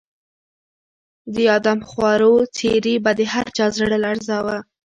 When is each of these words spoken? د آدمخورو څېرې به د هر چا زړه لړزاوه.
د 1.35 1.35
آدمخورو 1.57 2.33
څېرې 2.55 2.95
به 3.03 3.11
د 3.19 3.21
هر 3.33 3.47
چا 3.57 3.65
زړه 3.77 3.97
لړزاوه. 4.05 4.57